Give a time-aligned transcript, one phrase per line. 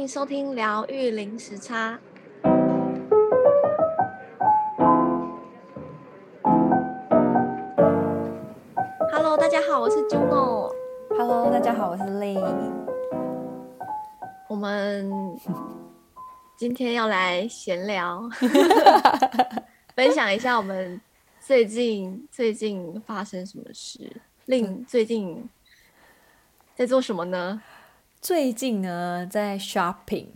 [0.00, 1.98] 迎收听疗愈零时差。
[9.10, 10.70] Hello，大家好，我是 Juno。
[11.16, 12.38] Hello，大家好，我是 Lei。
[14.48, 15.10] 我们
[16.58, 18.22] 今天要来闲聊，
[19.96, 21.00] 分享一下我们
[21.40, 24.20] 最近最近发生什么事。
[24.44, 25.48] 令最近
[26.74, 27.62] 在做什么呢？
[28.20, 30.26] 最近呢，在 shopping，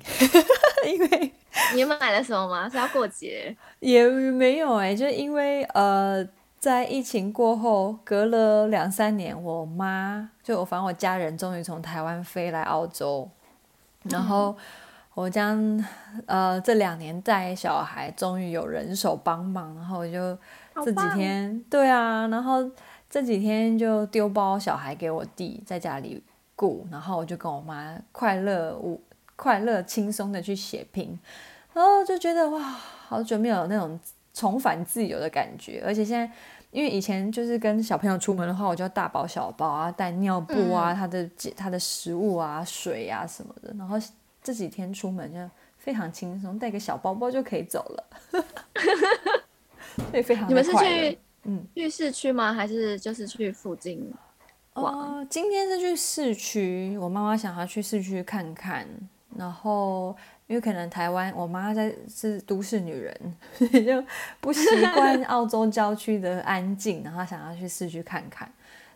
[0.86, 1.32] 因为
[1.74, 2.68] 你们买了什么吗？
[2.68, 3.56] 是要过节？
[3.80, 6.24] 也没有哎、欸，就是因为呃，
[6.60, 13.28] 在疫情过后，隔了两三年，我妈就我反正我家人终于从台湾飞来澳洲，
[14.04, 14.56] 然后
[15.14, 15.84] 我将
[16.26, 20.38] 呃这两年带小孩，终于有人手帮忙，然后我就
[20.84, 22.70] 这几天对啊，然后
[23.08, 26.22] 这几天就丢包小孩给我弟在家里。
[26.90, 29.00] 然后我就跟我妈快乐无
[29.36, 31.18] 快乐轻松的去写评，
[31.72, 33.98] 然后就觉得哇，好久没有那种
[34.34, 35.82] 重返自由的感觉。
[35.86, 36.30] 而且现在，
[36.70, 43.72] 因为以前就是跟小朋友出门的话，我就要大包小包啊，带尿布啊，他的他的食物啊，水啊什么的。
[43.78, 43.96] 然后
[44.42, 45.38] 这几天出门就
[45.78, 48.04] 非常轻松，带个小包包就可以走了，
[50.10, 50.48] 所以非常。
[50.48, 52.52] 你们是去嗯去市区吗？
[52.52, 54.12] 还是就是去附近？
[54.74, 58.86] 哦、呃，今天是去市区，我妈妈想要去市区看看，
[59.36, 64.02] 然后因为可能台湾我妈在是都市女人，所以就
[64.40, 68.50] 不习惯 澳洲郊区的安静，然后想要去市区看看，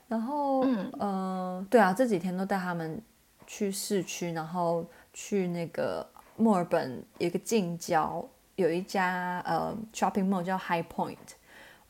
[0.06, 3.03] 然后嗯、呃，对啊，这几天都带他们
[3.44, 11.16] 去市区，然后去那个墨尔本有一个近郊有一家呃 shopping mall 叫 High Point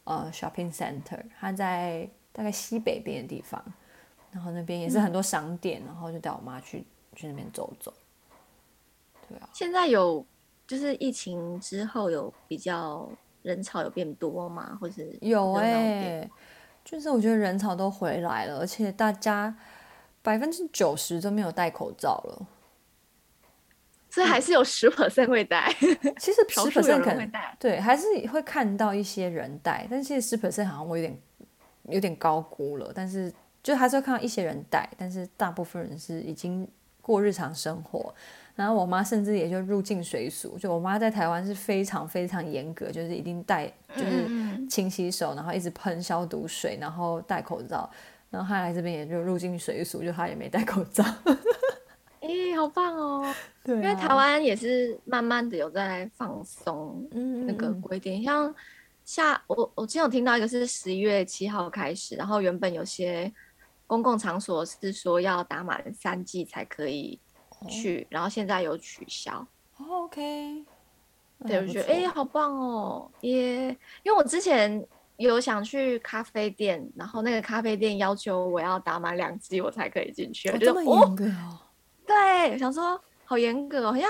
[0.04, 2.08] 呃 shopping center，它在。
[2.36, 3.64] 大概西北边的地方，
[4.32, 7.94] 然后那边也是很多商店，嗯、然后就带我妈去去那边走走。
[9.28, 10.26] 对啊，现在有
[10.66, 13.08] 就是疫情之后有比较
[13.42, 14.76] 人潮有变多吗？
[14.80, 16.30] 或是有哎、欸，
[16.84, 19.56] 就是我觉得人潮都回来了，而且大家
[20.20, 22.46] 百分之九十都没有戴口罩了，
[24.10, 25.72] 所以还是有十 percent 会戴。
[26.18, 27.30] 其实十 percent 可能
[27.60, 31.16] 对，还是会看到一些人戴，但是其实十 percent 好像我有点。
[31.88, 36.66] 有点高估了，但是就还是会看到一些人戴，但是大部分人是已经
[37.00, 38.14] 过日常生活。
[38.54, 44.28] 然后我妈甚至也就入境随俗，就我妈在台湾是非常非常严格，就是一定戴，就是
[44.68, 47.90] 勤洗手，然后一直喷消毒水，然后戴口罩。
[48.30, 51.04] 然后她来这边也就入境随俗，就她也没戴口罩。
[52.20, 53.34] 哎、欸，好棒哦！
[53.64, 57.06] 对、啊，因为台湾也是慢慢的有在放松
[57.46, 58.54] 那个规定，嗯嗯嗯像。
[59.04, 63.30] 下我我今天有听到一个是十一月七号开始，然后原本有些
[63.86, 67.20] 公共场所是说要打满三剂才可以
[67.68, 69.46] 去，哦、然后现在有取消。
[69.76, 70.64] 哦、OK，
[71.46, 73.68] 对，我觉得哎、欸，好棒哦，耶！
[74.02, 74.82] 因为我之前
[75.18, 81.14] 有想去咖啡店，然后那个咖啡店要求我要打满两剂我才可以进去，我觉得哦。
[82.06, 84.08] 对，我想说好严格，好像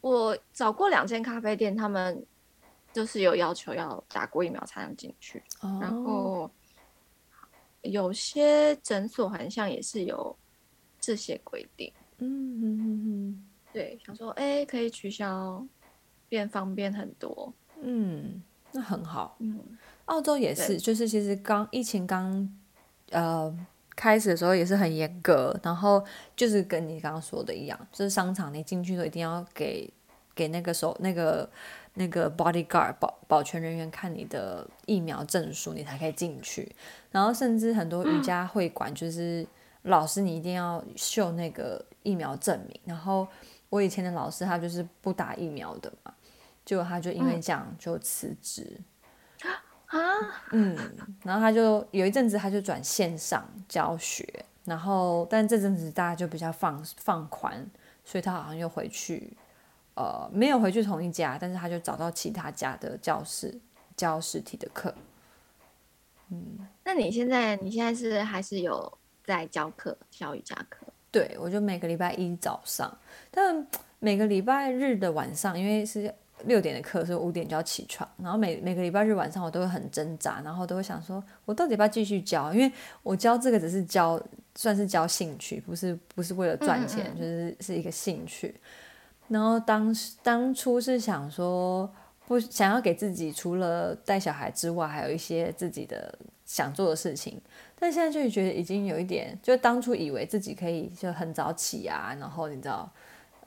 [0.00, 2.26] 我找过两间咖啡店，他们。
[2.96, 5.82] 就是有要求要打过疫苗才能进去，oh.
[5.82, 6.50] 然后
[7.82, 10.34] 有些诊所好像也是有
[10.98, 11.92] 这些规定。
[12.16, 15.62] 嗯嗯嗯嗯，对，想说哎，可以取消，
[16.26, 17.52] 变方便很多。
[17.82, 18.42] 嗯，
[18.72, 19.36] 那很好。
[19.40, 19.60] 嗯，
[20.06, 22.50] 澳洲也是，就是其实刚疫情刚
[23.10, 23.54] 呃
[23.94, 26.02] 开始的时候也是很严格，然后
[26.34, 29.92] 就是跟你刚刚说的一样，就是商场你进去都一定要给
[30.34, 31.46] 给那个手那个。
[31.98, 36.70] 那个 bodyguard 保保全人员看你的疫苗证书，你才可以进去。
[37.10, 39.46] 然后甚至很多瑜伽会馆，就是
[39.82, 42.78] 老师你一定要秀那个疫苗证明。
[42.84, 43.26] 然后
[43.70, 46.12] 我以前的老师他就是不打疫苗的嘛，
[46.66, 48.78] 结果他就因为这样就辞职
[49.86, 49.98] 啊。
[50.52, 50.76] 嗯，
[51.24, 57.66] 然后他就有一阵子他就转线上教学，然后但这阵子大家就比较放放宽，
[58.04, 59.34] 所以他好像又回去。
[59.96, 63.58] 呃，没有回去同一家，但是他就找到其他家的教室
[63.96, 64.94] 教实体的课。
[66.30, 70.86] 嗯，那你现在你现在是还是有在教课教瑜伽课？
[71.10, 72.94] 对，我就每个礼拜一早上，
[73.30, 73.66] 但
[73.98, 76.12] 每个礼拜日的晚上，因为是
[76.44, 78.06] 六点的课，所以五点就要起床。
[78.18, 82.52] 然后每每个礼拜日晚上，我都会很挣扎，然后都会想说，我到底要不要继续教？
[82.52, 82.70] 因为
[83.02, 84.22] 我教这个只是教，
[84.56, 88.54] 算是教兴趣，不是不是为了赚钱，嗯嗯就是是一个兴趣。
[89.28, 91.90] 然后当时当初是想说，
[92.26, 97.40] 不想要给自己除了带小孩之外，还有一些自己的想做的事情。
[97.78, 102.90] 但现在就觉得已经有一点，就当初以为自己可以就很早起啊，然后你知道，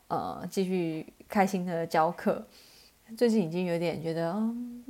[0.07, 2.45] 呃继续开心的教课。
[3.17, 4.83] 最近已经有点觉得，嗯，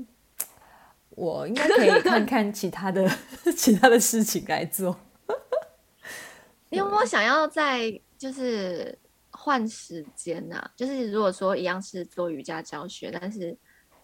[1.12, 3.10] 我应该可以看看其他的
[3.56, 4.98] 其他的事情来做。
[6.70, 8.98] 你有没有想要在就是
[9.50, 10.72] 换时间呐、啊？
[10.76, 13.58] 就是如果说一样是做瑜伽教学，但是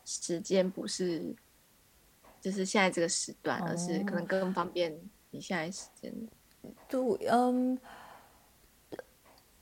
[0.04, 1.36] 时间不是
[2.42, 4.92] 就是现在这个时段，而是可能更方便
[5.30, 6.12] 你现在时间。
[6.88, 7.00] 对，
[7.30, 7.78] 嗯。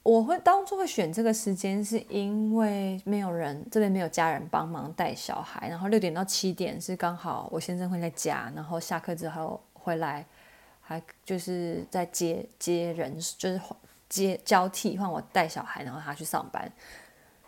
[0.03, 10.25] 我会当初会选这个时间，是因为没有人这边没有家人帮忙带小孩，然后六点到七点是刚好我先生会在家，然后下课之后回来，
[10.81, 13.57] 还就是在接接人，就是
[14.21, 16.71] 接交替换我带小孩，然后他去上班。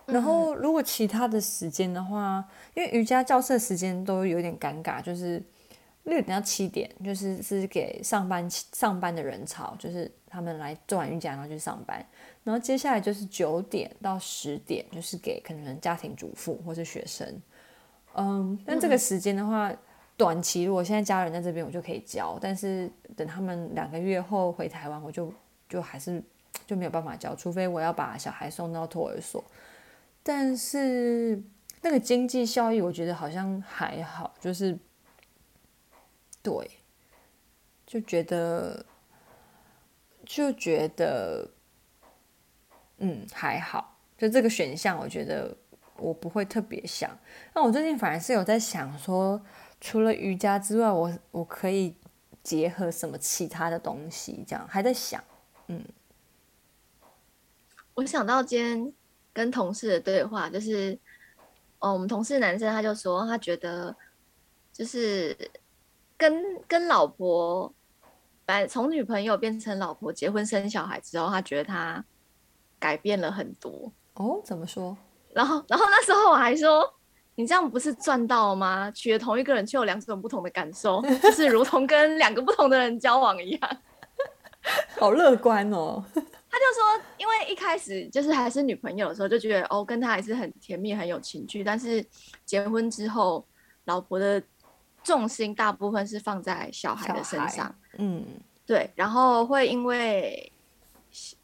[0.05, 5.41] 然后如果其他的时间的话，因为瑜伽教室的时间都有点尴尬，就是。
[6.05, 12.05] 六点到七点，就是是给上班上班的人潮，就是他们来做完瑜伽然后去上班。
[12.43, 17.41] 然后接下来就是九点到十点，就是给可能家庭主妇或是学生。
[18.13, 19.73] 嗯，但这个时间的话，
[20.15, 22.37] 短期如果现在家人在这边，我就可以教。
[22.39, 25.33] 但是等他们两个月后回台湾，我就
[25.67, 26.23] 就还是
[26.65, 29.43] 就没有办法教，除非我要把小孩送到托儿所。
[30.23, 31.41] 但是
[31.81, 34.77] 那个经济效益，我觉得好像还好，就是。
[36.45, 36.53] 对，
[37.87, 38.85] 就觉得
[40.23, 41.49] 就觉得，
[42.99, 43.97] 嗯，还好。
[44.15, 45.57] 就这个选项，我觉得
[45.97, 47.09] 我不会特别想。
[47.55, 49.41] 那我最近反而是有在想说，
[49.81, 51.95] 除了瑜伽之外，我我可以
[52.43, 54.45] 结合什么其他的东西？
[54.47, 55.23] 这样还在想。
[55.65, 55.83] 嗯，
[57.95, 58.93] 我想到今天
[59.33, 60.97] 跟同事的对话，就是
[61.79, 63.95] 哦，我们同事男生他就说，他觉得
[64.71, 65.35] 就是。
[66.17, 66.33] 跟
[66.65, 67.73] 跟老婆，
[68.45, 72.05] 反从女朋友变成老婆，结婚生小孩之后，他觉得他
[72.79, 73.91] 改变了很多。
[74.13, 74.95] 哦，怎么说？
[75.33, 76.89] 然后，然后那时候我还说，
[77.35, 78.89] 你这样不是赚到了吗？
[78.91, 83.77] 娶了同一个人，却有两种不同的感受，就是如同跟两个不同的人交往一样。
[84.97, 86.01] 好乐观哦。
[86.55, 91.63] 他就说，因为一开始就是还是女朋友的时候，就觉得哦，跟他还是很甜蜜，很有情趣。
[91.63, 92.05] 但是
[92.45, 93.45] 结婚之后，
[93.83, 94.41] 老婆的。
[95.03, 98.25] 重心大部分是放在小孩的身上，嗯，
[98.65, 100.51] 对，然后会因为，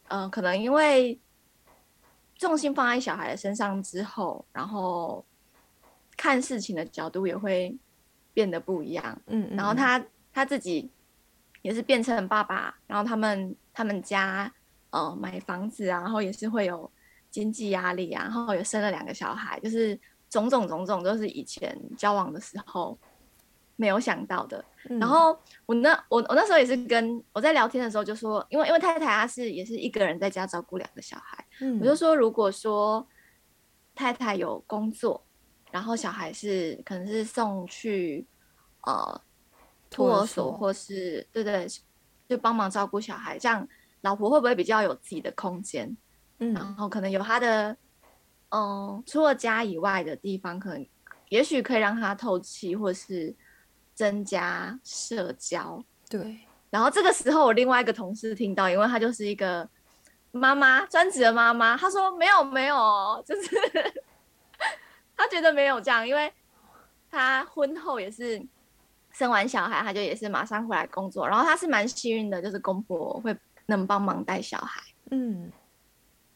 [0.07, 1.21] 嗯、呃，可能因为
[2.39, 5.23] 重心放在小孩的身上之后，然后
[6.17, 7.77] 看事情的角度也会
[8.33, 10.03] 变得不一样，嗯，嗯，然后他
[10.33, 10.89] 他自己
[11.61, 14.51] 也是变成爸爸，然后他们他们家
[14.91, 16.89] 呃买房子啊，然后也是会有
[17.29, 19.99] 经济压力啊，然后也生了两个小孩，就是
[20.29, 22.97] 种种种种都是以前交往的时候。
[23.77, 25.35] 没有想到的，嗯、然后
[25.65, 33.07] 我那我我那时候也是跟我在聊天的时候就说，因为因为太太她是也是一个人在家照顾两个小孩，嗯、我就说如果说
[33.95, 35.25] 太太有工作，
[35.71, 38.27] 然后小孩是可能是送去
[38.85, 39.19] 呃
[39.89, 41.65] 托儿所或是对对，
[42.27, 43.67] 就帮忙照顾小孩，这样
[44.01, 45.95] 老婆会不会比较有自己的空间？
[46.39, 47.71] 嗯，然后可能有他的
[48.49, 50.87] 嗯、呃、除了家以外的地方，可能
[51.29, 53.35] 也许可以让他透气，或是。
[53.93, 56.39] 增加社交，对。
[56.71, 59.69] 然后这个时候，我另外一个同事听到，因为她就是一个
[60.31, 62.75] 妈妈，专职的妈妈，她说没有没有，
[63.27, 63.49] 就是
[65.15, 66.33] 她觉得没有这样，因为
[67.11, 68.41] 她婚后也是
[69.11, 71.27] 生完小孩，她就也是马上回来工作。
[71.27, 73.35] 然后她是蛮幸运的，就是公婆会
[73.71, 75.51] 能帮忙带小孩，嗯，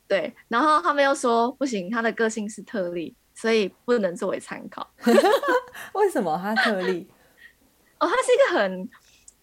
[0.08, 0.34] 对。
[0.48, 4.90] 然后他们又说不行，他的个性是特例，所以不能作为参考。
[5.94, 7.08] 为什么他特例？
[8.00, 8.90] 哦，她是一个很，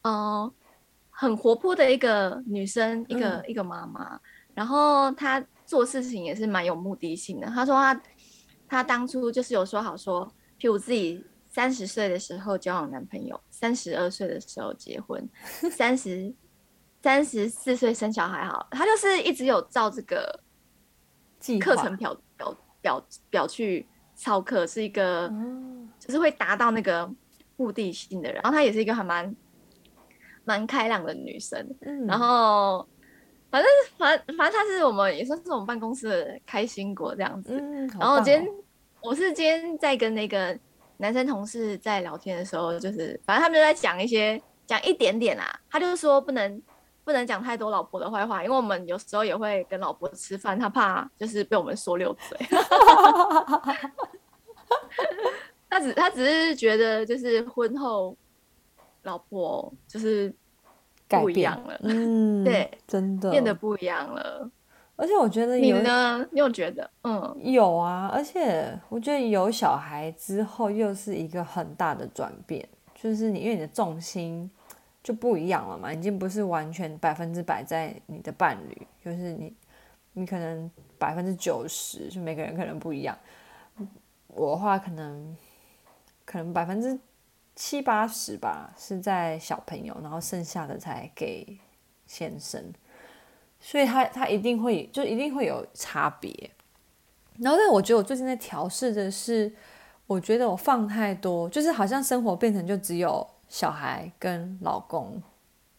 [0.02, 0.52] 呃，
[1.08, 4.20] 很活泼的一个女生，一个、嗯、一个妈妈。
[4.54, 7.46] 然后她做事情也是蛮有目的性的。
[7.46, 8.02] 她说她，
[8.68, 10.26] 她当初就是有说好说，
[10.60, 15.26] 譬如自己三十岁的时候交往男朋友，三十二岁的时候结婚，
[15.72, 16.32] 三十
[17.02, 18.44] 三十四岁生小孩。
[18.44, 20.40] 好，她就是一直有照这个
[21.60, 27.10] 课程表表表表去操课，是一个，嗯、就是会达到那个。
[27.56, 29.36] 目的性的人，然后她也是一个还蛮
[30.42, 32.84] 蛮开朗的女生，嗯、然后
[33.50, 37.56] 反正反反正她是我们也算是我们办公室的开心果这样子。
[37.60, 38.48] 嗯哦、然后今天
[39.00, 40.58] 我是今天在跟那个
[40.96, 46.60] 男生同事在聊天的时候，就是反正他们就在讲一些讲一点点啊，他就是说不能
[47.04, 52.38] 不能讲太多老婆的坏话，因为我们有时候也会跟老婆吃饭，他怕就是被我们说溜嘴。
[55.68, 58.16] 他只他只是觉得，就是婚后
[59.02, 60.32] 老婆就是
[61.08, 64.50] 不一样了，嗯， 对，真的变得不一样了。
[64.94, 66.24] 而且我觉得你呢？
[66.30, 66.88] 你有觉得？
[67.02, 68.08] 嗯，有啊。
[68.12, 74.48] 而且我觉得有小孩之后又是一个很大的转变，就是你因为你的重心
[75.02, 79.52] 就不一样了嘛，已经不是完全百分之百在你的伴侣，就是你
[80.12, 83.18] 你可能百分之九十，就每个人可能不一样。
[84.28, 85.36] 我的话可能
[86.24, 86.98] 可能百分之
[87.54, 91.58] 七八十吧，是在小朋友，然后剩下的才给
[92.06, 92.72] 先生。
[93.60, 96.50] 所以他他一定会就一定会有差别，
[97.38, 99.52] 然后但我觉得我最近在调试的是，
[100.06, 105.22] 我觉得我放太多，就是好像生活变成就只有小孩跟老公，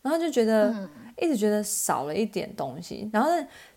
[0.03, 0.87] 然后就觉得
[1.17, 3.29] 一直觉得少了一点东西，然后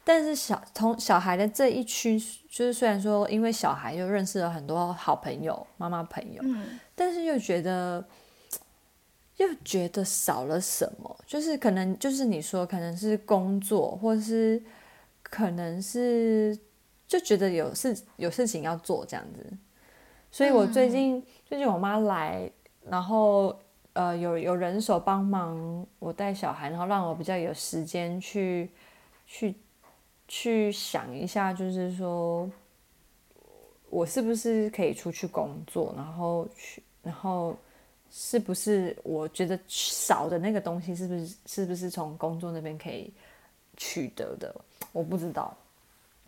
[0.05, 6.43] 但是小从小孩的这一区，就是虽然说因为小孩又认识了很多好朋友、妈妈朋友，
[6.95, 8.05] 但是又觉得。
[9.39, 14.63] 又觉得少了什么，就是可能就是你说可能是工作，或是
[15.23, 16.59] 可能是
[17.07, 19.47] 就觉得有事有事情要做这样子，
[20.33, 22.51] 所以我最近、嗯、最近我妈来，
[22.89, 23.55] 然后
[23.97, 28.71] 呃有有人手帮忙我带小孩，然后让我比较有时间去
[29.27, 29.55] 去
[30.29, 32.49] 去想一下，就是说
[33.91, 37.57] 我是不是可以出去工作，然后去然后。
[38.09, 43.13] 是不是我觉得少的那个东西，是不是是不是从工作那边可以
[43.77, 44.55] 取得的？
[44.93, 45.55] 我不知道。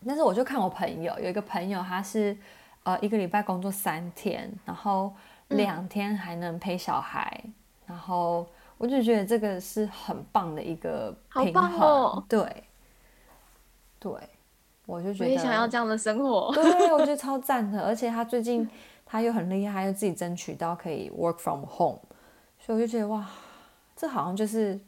[0.04, 2.37] 但是我就看我朋友，有一个朋友他是
[2.82, 5.14] 呃一个礼拜工作三天，然后
[5.48, 7.54] 两天还能陪小孩，嗯、
[7.88, 12.25] 然后我就觉得这个是很棒的一个平衡。
[12.28, 12.64] 对，
[13.99, 14.12] 对，
[14.87, 16.52] 我就觉得我也想要这样的生活。
[16.54, 18.68] 对，我觉得超赞的，而且他最近。
[19.11, 21.99] 他又很厉害，又自己争取到可以 work from home，
[22.61, 23.26] 所以我就觉得哇，
[23.97, 24.78] 这好像就是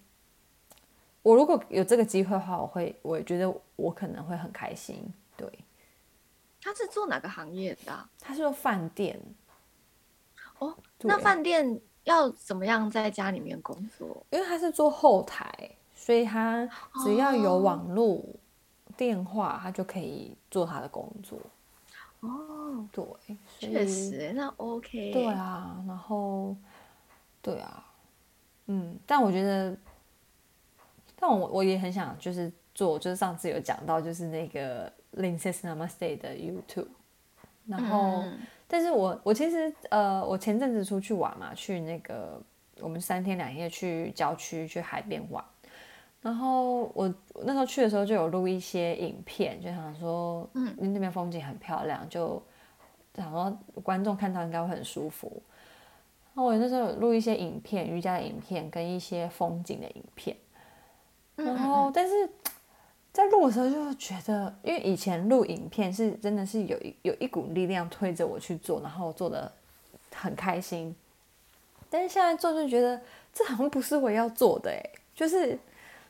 [1.23, 5.11] 我如果有这个机会的话，我会，我也觉得我可能会很开心。
[5.39, 5.51] 对，
[6.61, 8.07] 他是做哪个行业的啊？
[8.21, 9.19] 他是做饭店。
[10.59, 14.27] 哦，那饭店要怎么样在家里面工作？
[14.31, 15.47] 因为他是做后台，
[15.95, 16.69] 所以他
[17.05, 18.25] 只要有网络
[18.97, 21.39] 电话，他就可以做他的工作。
[22.21, 23.05] 哦，对，
[23.59, 25.11] 确实，那 OK。
[25.11, 26.55] 对啊，然后，
[27.41, 27.87] 对啊，
[28.67, 29.75] 嗯，但我觉得，
[31.19, 36.89] 但我我也很想就是做，就是上次有讲到就是那个 Lindsay's Namaste 的 YouTube，
[37.67, 38.39] 然后，嗯、
[38.73, 42.41] 但是我我其实呃，我前阵子出去玩嘛，去那个
[42.81, 45.45] 我们三天两夜去郊区去海边玩。
[46.23, 47.13] 然后我
[47.45, 52.41] 那时候去的时候就有录一些影片，就想说，嗯，那边风景很漂亮，就
[53.17, 55.43] 想说观众看到应该会很舒服。
[56.33, 60.37] 然后我那时候有录一些影片，瑜伽的影片跟一些风景的影片。
[61.37, 62.29] 然后，但是
[63.13, 69.51] 在录的时候就觉得，因为以前录影片是真的是有一有一股力量推着我去做，然后做的
[70.15, 70.95] 很开心。
[71.89, 73.01] 但是现在做就觉得
[73.33, 74.83] 这好像不是我要做的哎，
[75.15, 75.59] 就是。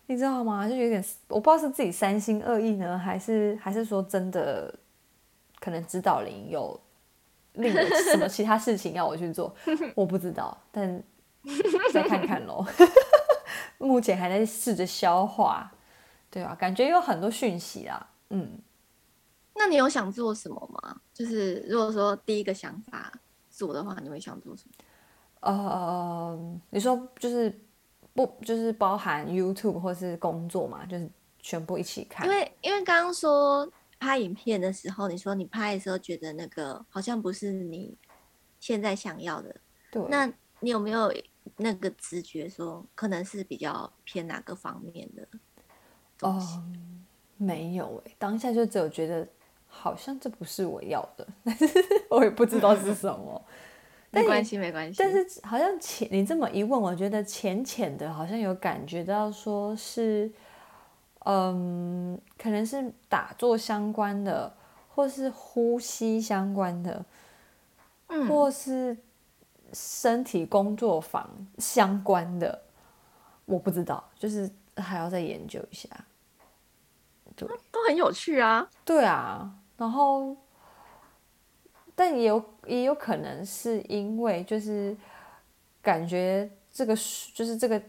[0.07, 0.69] 你知道吗？
[0.69, 4.75] 就有点，我不知道是自己三心二意呢，还是还是说真的，
[5.61, 6.81] 可能指导灵有
[7.53, 7.81] 另有
[8.11, 9.55] 什么其他事情要我去做，
[9.95, 11.01] 我不知道，但
[11.93, 12.67] 再看看喽。
[13.79, 15.73] 目前还在试着消化，
[16.31, 16.55] 对啊？
[16.55, 18.59] 感觉有很多讯息啊，嗯。
[19.55, 21.01] 那你有想做什么吗？
[21.13, 23.13] 就是如果说第一个想法
[23.51, 24.73] 做的话，你会想做什么？
[25.41, 27.61] 呃，你说就是。
[28.13, 30.85] 不就是包含 YouTube 或是工作嘛？
[30.85, 31.09] 就是
[31.39, 32.27] 全部一起看。
[32.27, 33.67] 因为因为刚刚说
[34.01, 37.97] 拍影片的时候，你说你拍的时候觉得那个好像不是你
[38.59, 39.55] 现在想要的。
[39.93, 40.05] 对。
[40.11, 41.15] 那你有没有
[41.57, 45.27] 那个直觉说可能是比较偏哪个方面的？
[46.23, 46.39] 哦、
[46.75, 47.05] 嗯，
[47.37, 49.27] 没有哎，当下就只有觉得
[49.67, 51.67] 好像这不是我要的， 但是
[52.11, 53.43] 我也不知道是什么。
[54.13, 54.97] 没关系，没关系。
[54.99, 60.29] 但是好像浅，你这么一问，我觉得浅浅的，好像有感觉到说是，
[61.21, 64.53] 嗯，可能是打坐相关的，
[64.89, 67.05] 或是呼吸相关的，
[68.09, 68.97] 嗯，或是
[69.73, 72.63] 身体工作坊相关的，
[73.45, 75.89] 我不知道，就是还要再研究一下。
[77.47, 78.69] 对，都很有趣啊。
[78.85, 80.37] 对啊，然后。
[81.93, 84.97] 但也有也有可能是因为就是
[85.83, 86.97] 感觉这个
[87.35, 87.83] 就是这个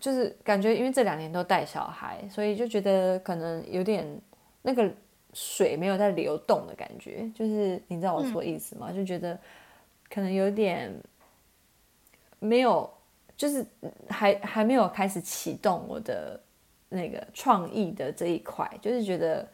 [0.00, 4.18] 就是感觉因为这两年都带小孩，所以就觉得可能有点
[4.62, 4.90] 那个
[5.34, 8.86] 水没有在流动的感觉，就是你知道我说意思吗？
[8.88, 9.38] 嗯、就觉得
[10.08, 10.90] 可能有点
[12.38, 12.90] 没有，
[13.36, 13.66] 就是
[14.08, 16.40] 还还没有开始启动我的
[16.94, 19.46] 那个创意的这一块，就是觉得，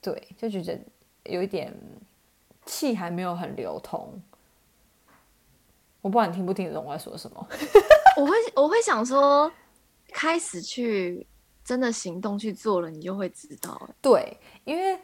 [0.00, 0.78] 对，就觉得
[1.24, 1.72] 有一点
[2.64, 4.20] 气还没有很流通。
[6.00, 7.48] 我不知道你听不听得懂我在说什么。
[8.16, 9.50] 我会我会想说，
[10.12, 11.26] 开始去
[11.64, 13.90] 真的行动去做了，你就会知道。
[14.00, 14.98] 对，因为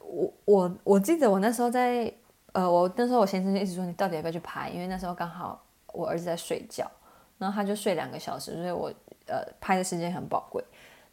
[0.00, 2.12] 我我我记得我那时候在
[2.52, 4.70] 呃，我那时候我先生就一直说，你到底要不要去拍？
[4.70, 6.90] 因为那时候刚好我儿子在睡觉，
[7.36, 8.90] 然后他就睡两个小时，所以我
[9.26, 10.62] 呃拍的时间很宝贵。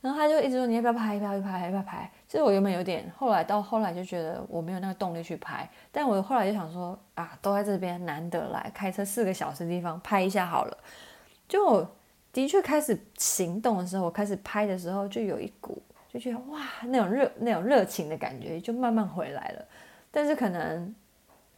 [0.02, 1.14] 然后他就一直说，你要不要拍？
[1.14, 1.66] 要不要拍？
[1.66, 2.12] 要不要拍？
[2.28, 5.70] 其实我原本有点，后来到后来就觉得我没有那个动力去拍。
[5.92, 10.76] 但我后来就想说啊，都在这边，难得来开车四个小时的地方拍一下好了。
[11.48, 11.88] 就我
[12.34, 15.80] 的确开始行动的时候，我开始拍的时候，就有一股
[16.12, 19.64] 就觉得哇，那种热那种热情的感觉就慢慢回来了。
[20.10, 20.96] 但是可能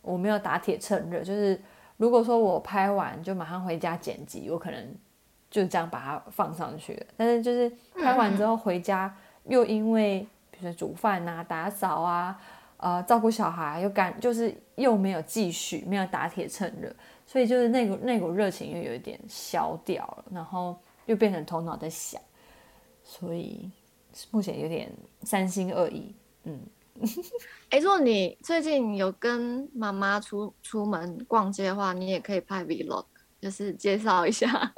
[0.01, 1.57] 我没有打铁趁热，就是
[1.95, 4.95] 如果说我拍完就马上回家剪辑，我可能。
[5.53, 12.41] 就这样把它放上去了，但是就是拍完之后回家，又因为比如说煮饭啊、打扫啊、
[12.77, 16.91] 呃照顾小孩，又感，就是又没有继续，没有打铁趁热，
[17.27, 22.19] 所以就是那股那股热情又有一点消掉了，然后又变成头脑在想，
[23.03, 23.69] 所以
[24.31, 24.91] 目前有点
[25.21, 26.15] 三心二意。
[26.45, 26.59] 嗯，
[27.69, 33.05] 哎、欸，如果你最近有跟妈妈出出门逛街的话，你也可以拍 Vlog，
[33.39, 34.73] 就是介绍一下。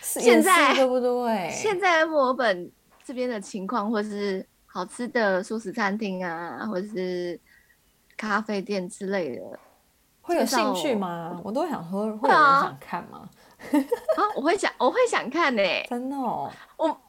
[0.00, 1.50] 现在对不对？
[1.50, 2.70] 现在墨尔本
[3.04, 7.38] 这边的情况，或是好吃的素食餐厅啊，或者是
[8.16, 9.58] 咖啡店之类的，
[10.20, 11.40] 会有兴趣吗？
[11.44, 13.28] 我都想喝，会有人想看吗？
[14.16, 15.86] 啊，我会想，我会想看呢、欸。
[15.90, 17.00] 真的哦，我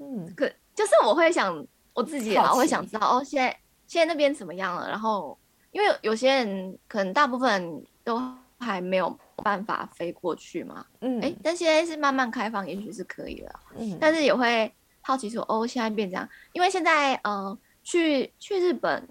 [0.00, 3.56] 嗯，可就是我会想我自己，我会想知道哦，现在
[3.86, 4.88] 现在那边怎么样了？
[4.88, 5.38] 然后
[5.72, 8.20] 因为有，有些人可能大部分都
[8.58, 9.18] 还没有。
[9.42, 10.84] 办法飞过去吗？
[11.00, 13.60] 嗯，哎、欸，但现在是慢慢开放，也许是可以了。
[13.76, 19.08] 嗯，但是也会好奇说，哦，现在变这样，因为现在呃，去去日本，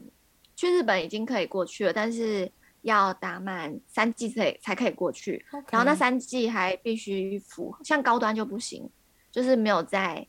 [0.55, 2.49] 去日本已经可以过去了，但是
[2.81, 5.45] 要打满三剂才才可以过去。
[5.69, 8.89] 然后那三季还必须符合，像高端就不行，
[9.31, 10.25] 就是没有在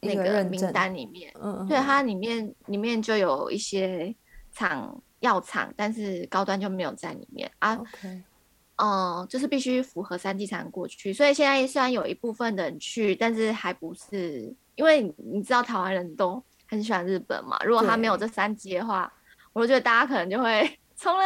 [0.00, 1.32] 那个名单里面。
[1.40, 4.14] 嗯，对，它里面里面就有一些
[4.52, 7.76] 厂药厂，但是高端就没有在里面啊。
[7.76, 8.22] Okay.
[8.80, 17.58] 嗯，就是必须符合三剂才能过去，所以现在虽然有一部分人去，但是还不是，因为你知道台湾人都很喜欢日本嘛。
[17.64, 19.12] 如果他没有这三 G 的话，
[19.52, 21.24] 我觉得大家可能就会 冲了，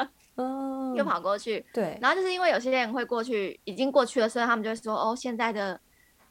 [0.36, 1.62] 嗯，又跑过去。
[1.74, 5.78] 对，然后就是因为有些人会过去，已经过去了，所以他们就会说，哦，现在的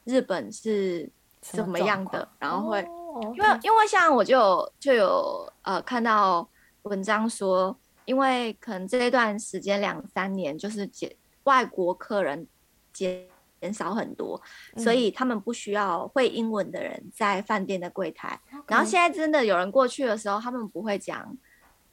[0.02, 1.08] 日本是
[1.40, 2.28] 怎么样的？
[2.40, 6.48] 然后会，哦、因为因为像我就有就有呃看到
[6.82, 7.78] 文章说。
[8.08, 12.46] 因为可能这一段时间两三年，就是减外国客人
[12.90, 13.28] 减
[13.60, 14.40] 减少很多，
[14.74, 18.40] 嗯，所以他们不需要会英文的人在饭店的柜台。
[18.66, 21.36] 然后现在真的有人过去的时候，他们不会讲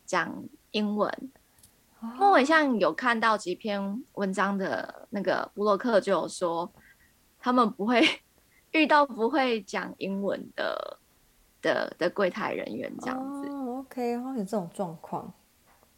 [0.06, 1.12] 讲英文。
[2.14, 6.72] 因为我像有看到几篇文章的那个布洛克就有说，
[7.40, 8.02] 他们不会
[8.72, 11.00] 遇到不会讲英文的
[11.62, 13.50] 的的柜台人员这样子。
[13.50, 15.34] Oh, OK，有这种状况。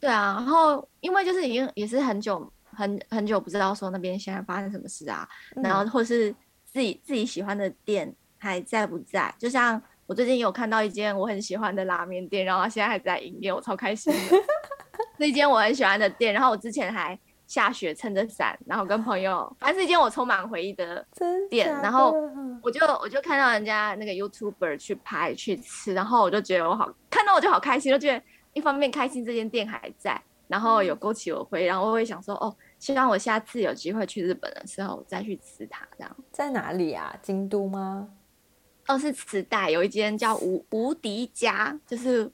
[0.00, 6.32] 对啊，然后因为就是已经也是很久很很久不知道说那边现在发生什么事啊，嗯、然后或是
[6.64, 9.34] 自己自己喜欢的店还在不在？
[9.38, 14.18] 就像我最近有看到一间我很喜欢的拉面店，然后它现在还在营业，我超开心的。
[15.16, 21.04] 那间我很喜欢的店，然后我之前还下雪撑着伞，然后跟朋友，反正是一间我充满回忆的
[21.50, 21.68] 店。
[21.82, 22.14] 然后
[22.62, 28.22] 我就我就看到人家那个 YouTuber 去拍去吃，然后我就觉得我好看到我就好开心，就觉得。
[28.58, 35.86] 一方面开心这间店还在，然后有勾起我回忆，然后我会想说，哦，希望我下次有机会去日本的时候再去吃它。
[35.96, 37.16] 这样在哪里啊？
[37.22, 38.08] 京都吗？
[38.88, 42.28] 哦，是磁带有一间叫无无敌家，就是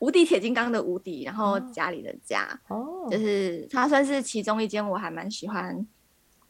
[0.00, 5.86] 无敌铁金刚的无敌，然后家里的家，哦，就是它算是其中一间我还蛮喜欢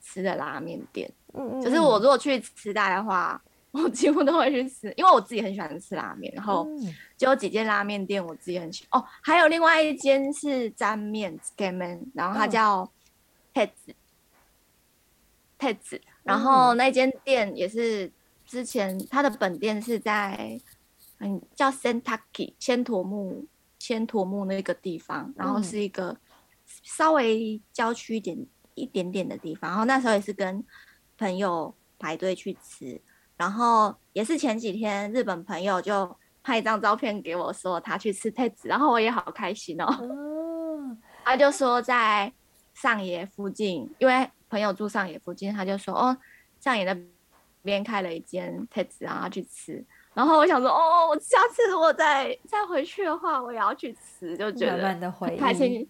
[0.01, 1.09] 吃的拉面店。
[1.35, 3.40] 嗯嗯，就是我如果去磁带的话。
[3.73, 6.69] 我几乎都会去吃，因为我自己很喜欢吃拉面，然后
[7.17, 9.01] 就有几间拉面店我自己很喜欢。
[9.01, 12.91] 哦，还有另外一间是沾面 s k a m a n 然后它叫
[13.55, 13.71] Ted's，
[16.25, 18.11] 然后那间店也是
[18.45, 20.61] 之前它的本店是在
[21.19, 23.47] 嗯叫 Sentaki 千驼木
[23.79, 26.17] 千驼木那个地方，然后是一个
[26.83, 30.65] 稍微郊区一点一点点的地方，然后那时候也是跟
[31.17, 33.01] 朋友排队去吃。
[33.40, 39.87] 然后也是前几天，日本朋友就拍一张照片给我，说他去吃 Ted's，然后我也好开心哦。
[39.87, 42.31] 哦 他就说在
[42.74, 46.14] 上野附近，因为朋友住上野附近，他就说哦，
[46.61, 46.94] 上野那
[47.62, 49.83] 边开了一间 Tetsu，然后去吃。
[50.12, 55.88] 然后我想说，哦，我下次如果再再回去的话，我也要去吃，就觉得很开心。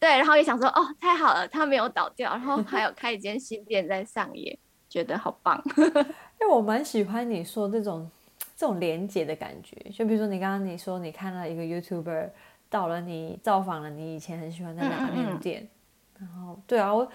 [0.00, 5.62] 对，然后也想说，哦，太好了，他没有倒掉，然后还有开一间新店在上野，觉得好棒。
[6.40, 8.10] 因为我蛮喜欢你说这种
[8.56, 12.30] 这种连接的感觉，就比如说你刚刚你说你看了一个 YouTuber
[12.70, 15.68] 到了你造访了你以前很喜欢的拉面店，
[16.20, 17.10] 嗯嗯，然后对啊，我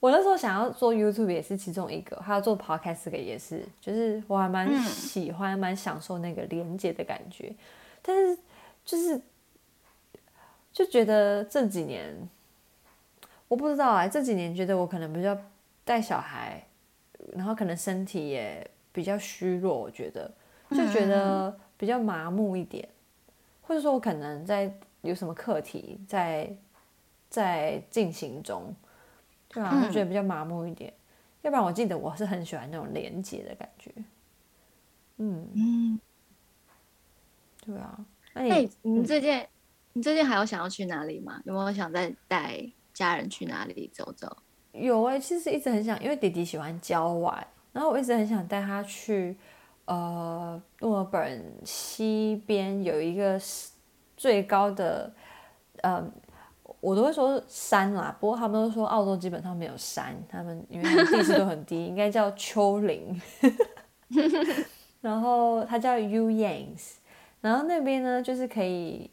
[0.00, 7.54] 我那时候想要做 YouTube 也是其中一个，还有做 Podcast 也是，就是我还蛮喜欢、蛮、嗯、享受那个连接的感觉，
[8.02, 8.38] 但是
[8.84, 9.20] 就是。
[10.72, 12.14] 就觉得这几年，
[13.48, 15.34] 我不知道啊，这几年觉得我可能比较
[15.86, 16.62] 带小孩，
[17.34, 20.32] 然后可能身体也比较虚弱，我觉得
[20.70, 22.88] 就觉得比较麻木一点，
[23.62, 26.54] 或者说我可能在有什么课题在
[27.28, 28.74] 在进行中，
[29.48, 30.92] 对啊，就觉得比较麻木一点。
[31.42, 33.92] 要不然我记得我是很喜欢那种连接的感觉，
[35.18, 36.00] 嗯嗯，
[37.64, 39.46] 对啊，那你、欸、你最近？
[39.92, 41.40] 你最近还有想要去哪里吗？
[41.46, 44.36] 有没有想再带家人去哪里走走？
[44.78, 49.36] 有哎、其实一直很想，因为弟弟喜欢郊外，然后我一直很想带他去，
[49.86, 53.40] 呃，墨尔本西边有一个
[54.16, 55.12] 最高的，
[55.82, 56.04] 呃，
[56.80, 63.20] 我都会说山啦，不过他们都说澳洲基本上没有山，他们因为地势都很低，应该叫丘陵，
[65.00, 66.94] 然后它叫 U Yangs，
[67.40, 69.10] 然后那边呢就是可以。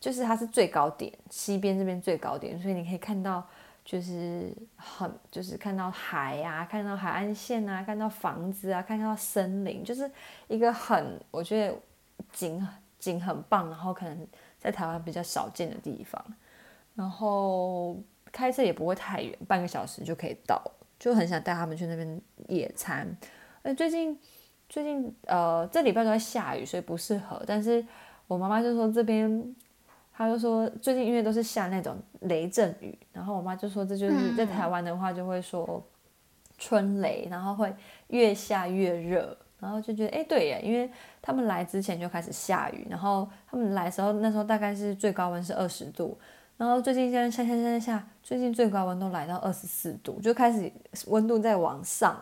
[0.00, 3.42] 就是它是最高点，西边这边最高点，所以你可以看到，
[3.84, 10.10] 就是很，就是看到海啊，看到海岸线啊，看到房子啊，看到森林，就是
[10.48, 11.78] 一个很，我觉得
[12.32, 12.66] 景
[12.98, 14.26] 景很棒，然后可能
[14.58, 16.24] 在台湾比较少见的地方，
[16.94, 17.94] 然后
[18.32, 20.58] 开车也不会太远，半个小时就可以到，
[20.98, 23.06] 就很想带他们去那边野餐。
[23.60, 24.18] 呃，最近
[24.66, 27.84] 最近呃这礼拜都在下雨，所以不适合，但是
[28.26, 29.54] 我妈妈就说这边。
[30.16, 35.82] 他就说最近因为都是下那种雷阵雨，然后我妈就说这就是在台湾的话就会说
[36.56, 37.74] 春雷，然后会
[38.08, 40.88] 越下越热，然后就觉得哎对耶，因为
[41.20, 46.16] 他们来之前就开始下雨，然后他们来的时候那时候大概是最高温是二十度，
[46.56, 50.70] 然后最近现在下下下下下，最近最高温都来到二十四度，就开始
[51.08, 52.16] 温度在往上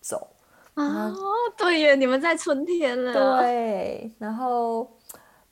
[0.00, 0.28] 走
[0.74, 1.14] 啊，
[1.56, 4.90] 对耶，你们在春天了，对，然后。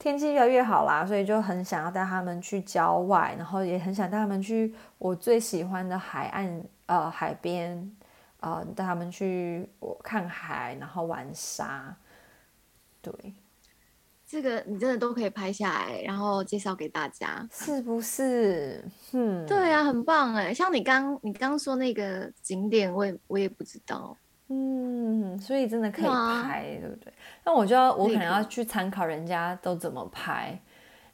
[0.01, 7.95] 天气越来越好啦，所以就很想要带他们去郊外，然后也很想带他们去我最喜欢的海岸，呃，海边，
[8.41, 11.95] 呃，带他们去我看海，然后玩沙。
[13.03, 13.13] 对，
[14.27, 18.83] 这个你真的都可以拍下来，然后介绍给大家，是不是？
[19.13, 24.17] 嗯，对啊，很棒哎，像你刚你刚说那个景点，我也我也不知道。
[24.53, 27.13] 嗯，所以真的可以拍，啊、对不对？
[27.45, 30.59] 那我就要，我可能要去参考人家都怎么拍，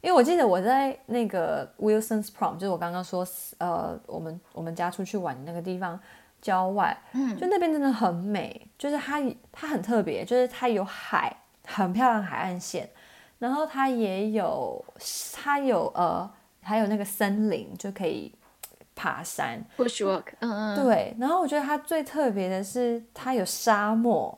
[0.01, 3.23] 因为我记得我在那个 Wilson's Prom，就是我刚刚说，
[3.59, 5.99] 呃，我们我们家出去玩那个地方，
[6.41, 9.21] 郊外，嗯，就那边真的很美，就是它
[9.51, 12.89] 它很特别，就是它有海，很漂亮海岸线，
[13.37, 14.83] 然后它也有
[15.35, 16.27] 它有呃，
[16.63, 18.33] 还有那个森林就可以。
[18.97, 21.15] 爬山，Bushwalk，嗯嗯，对。
[21.19, 24.37] 然后我觉得它最特别的是，它有沙漠，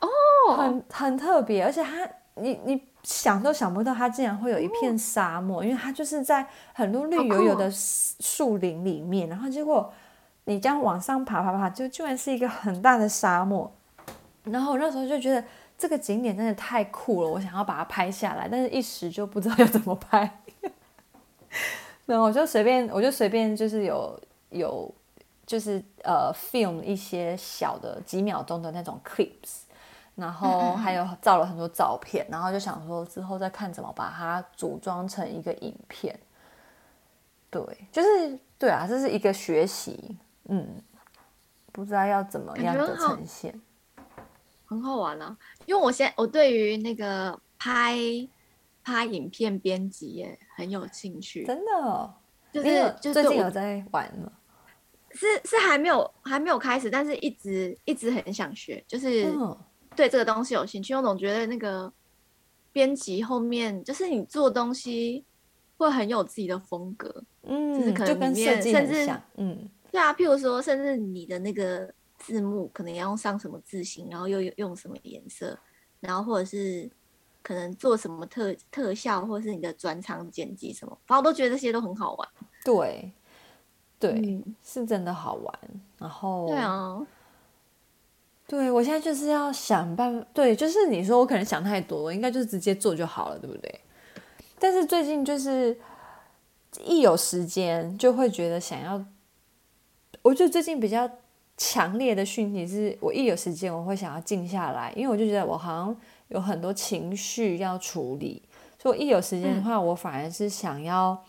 [0.00, 0.08] 哦，
[0.56, 1.64] 很很特别。
[1.64, 9.26] 而且它，你你想都想不到，它竟然会有一片沙漠，哦、因为它就是在很多绿油油的树林里面。
[9.30, 9.90] 然后结果
[10.44, 13.74] 你这样往上爬爬爬，就居然是一个很大的沙漠。
[14.44, 15.42] 然后我那时候就觉得
[15.78, 20.40] 这个景点真的太酷了，我想要把它拍下来，但是一时就不知道要怎么拍。
[22.06, 24.94] 那我就随便，我就随便，就是有有，
[25.46, 29.62] 就是呃，film 一些小的几秒钟的那种 clips，
[30.14, 36.18] 然后还有照了很多照片，然后就想说之后再看怎么把它组装成一个影片。
[37.48, 40.82] 对，就是对啊，这是一个学习，嗯，
[41.72, 43.58] 不知道要怎么样的呈现，
[44.66, 47.96] 很好玩啊，因为我现在我对于那个拍。
[48.84, 51.44] 拍影片编辑耶，很有兴趣。
[51.44, 52.14] 真的，
[52.52, 54.30] 就是就是最近有在玩吗？
[55.12, 59.32] 是是还没有还没有开始，但是一直一直很想学，就是
[59.96, 60.94] 对这个东西有兴趣。
[60.94, 61.90] 我总觉得那个
[62.72, 65.24] 编辑后面，就是你做东西
[65.78, 75.58] 会很有自己的风格，嗯，就是可能里面甚至嗯，对啊，譬如说，甚至你的那个字幕可能要用上什么字型，然后又用什么颜色，
[76.00, 76.90] 然后或者是。
[77.44, 82.28] 可能做什么特特效，或是你的转场剪辑什么，反正我都觉得这些都很好玩。
[82.64, 83.12] 对，
[83.98, 85.58] 对，嗯、是真的好玩。
[85.98, 87.06] 然后，对啊，
[88.46, 93.80] 对，我现在就是要想办法，对，就是你说我可能想太多，我应该就是直接做就好了，对不对？
[94.58, 95.78] 但是最近就是
[96.82, 99.04] 一有时间就会觉得想要，
[100.22, 101.10] 我觉得最近比较
[101.58, 105.96] 强烈的讯息是我一有时间我会想要静下来，因为我就觉得我好像
[106.28, 108.42] 有很多情绪要处理，
[108.78, 111.22] 所以我一有时间的话，我反而是想要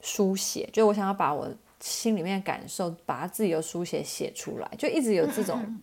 [0.00, 1.48] 书写，嗯、就我想要把我
[1.80, 5.80] 心里面的感受把它自由书写写出来，就一直有这种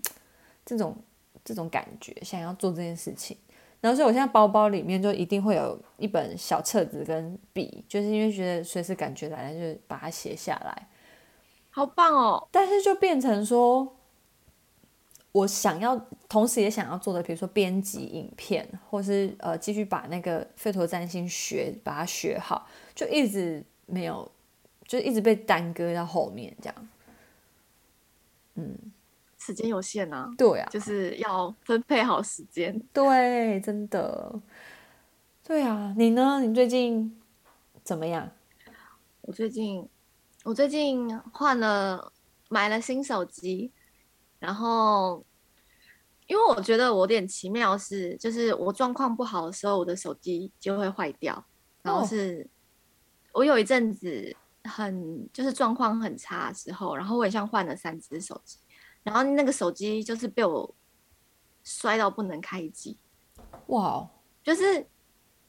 [0.66, 0.96] 这种
[1.44, 3.38] 这种感觉，想要做这件事情。
[3.82, 10.88] 然后所以我现在包包里面就一定会有一本小册子跟笔，就是因为觉得随时感觉来了就把它写下来，
[11.70, 12.48] 好棒哦！
[12.52, 13.96] 但是就变成说，
[15.36, 24.32] 我想要同时也想要做的，比如说编辑影片，或是呃继续把那个费陀占星学把它学好，就一直没有，
[24.88, 26.88] 就一直被耽搁到后面这样，
[28.54, 28.78] 嗯。
[29.38, 32.80] 时间有限啊，对啊，就是要分配好时间。
[32.92, 34.34] 对，真的，
[35.44, 35.94] 对啊。
[35.98, 36.40] 你呢？
[36.40, 37.16] 你最近
[37.84, 38.32] 怎么样？
[39.22, 39.88] 我最近，
[40.46, 42.12] 我最近换了，
[42.50, 43.72] 买了新手机。
[44.46, 45.26] 然后，
[46.28, 51.44] 因为我觉得我有点奇妙是，是就是我状况不好的时候，我的手机就会坏掉。
[51.82, 52.48] 然后是，
[53.34, 58.60] 我有一阵子很就是状况很差的时候，然后我也像换了三只手机。
[59.02, 60.76] 然后那个手机就是被我
[61.64, 63.00] 摔到不能开机，
[63.68, 64.08] 哇 Wow！
[64.44, 64.86] 就是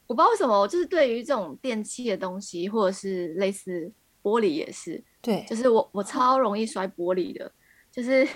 [0.07, 3.91] 我不知道为什么，我就是对于这种电器的东西，或者是类似
[4.23, 7.51] 玻璃也是，对，就是我我超容易摔玻璃的，
[7.91, 8.27] 就是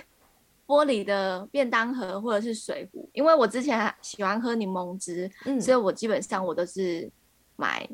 [0.71, 7.11] 玻璃的便当盒或者是水壶，因为我之前喜欢喝柠檬汁，嗯，所以我基本上我都是
[7.57, 7.89] 买。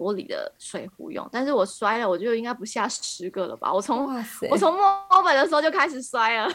[0.00, 3.70] 玻璃的水壶用，但是我摔了，我就应该不下十个了吧？
[3.70, 4.08] 我从
[4.50, 6.50] 我从摸本的时候就开始摔了，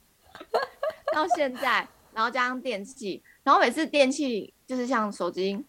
[1.14, 5.64] 到现在，然后加上电器，然后每次电器就是像手机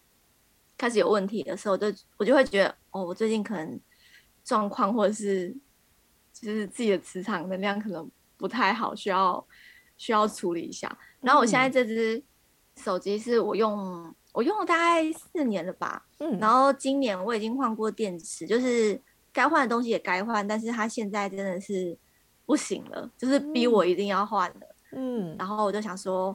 [0.76, 1.86] 开始有问题的时候，就
[2.18, 3.80] 我就会觉得，哦，我最近可能
[4.44, 5.48] 状况或者是
[6.30, 8.06] 就是自己的磁场能量可能
[8.42, 9.46] 不太好，需要
[9.96, 10.98] 需要处理一下。
[11.20, 12.20] 然后我现在这只
[12.76, 14.14] 手机是我用。
[14.34, 18.98] 我用了大概四年了吧，嗯，然后今年我已经换过电池，就是
[19.30, 21.94] 该换的东西也该换，但是它现在真的是
[22.46, 24.60] 不行了，就是逼我一定要换了，
[24.92, 26.34] 嗯，然后我就想说，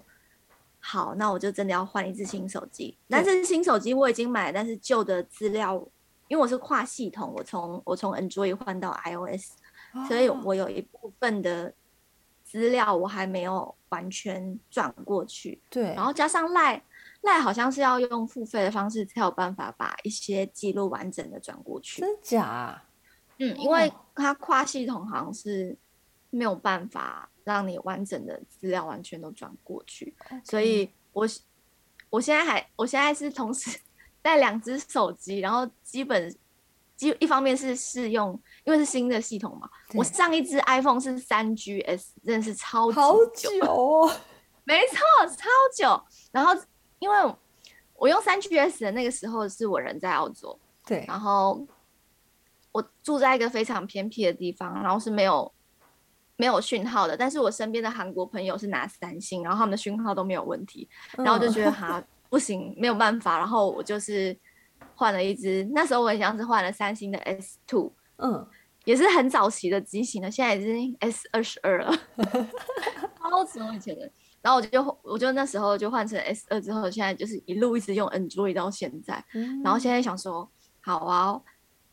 [0.79, 2.95] 好，那我就真的要换一只新手机。
[3.09, 5.73] 但是新手机我已经买了，但是旧的资料，
[6.27, 9.53] 因为我是跨系统，我从我从 Android 换到 iOS，
[10.07, 11.73] 所以我有一部分的
[12.57, 16.81] 资料我还没有完全转过去，对，然后加上 Line。
[17.21, 22.83] 那好像是要用付费的方式才有办法把一些记录完整的转过去，真假啊？
[23.37, 25.75] 嗯，因为它跨系统好像是
[26.29, 31.27] 没有办法让你完整的资料完全都转过去.所以我
[32.09, 33.77] 我现在还我现在是同时
[34.21, 36.33] 带两只手机，然后基本
[36.97, 39.69] 基一方面是试用，因为是新的系统嘛。
[39.93, 44.11] 我上一支 iPhone 是三 GS，真的是超级久，好久哦，
[44.65, 44.97] 没错，
[45.37, 46.53] 超久，然后。
[46.99, 47.15] 因为
[47.93, 51.63] 我用三 GS 的那个时候是我人在澳洲，对，然后
[52.71, 55.53] 我住在一个非常偏僻的地方，然后是没有
[56.37, 57.15] 没有讯号的。
[57.15, 64.35] 但是我身边的韩国朋友是拿三星，然后他们的讯号都没有问题，然后我就觉得哈不行，没有办法，然后我就是
[64.97, 68.45] 换了一只，那时候我很像是换了三星的 S Two，嗯，
[68.83, 71.95] 也是很早期的机型了，现在已经 S 二十二了，
[73.21, 74.11] 超久以前的。
[74.41, 79.23] 然后我就我就那时候就换成 S 二之后，现在就是一路一直用 Android 到现在。
[79.33, 80.49] 嗯、然后现在想说，
[80.81, 81.39] 好啊，